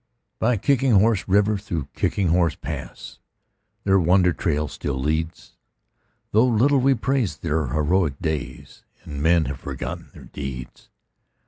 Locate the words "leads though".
4.97-6.47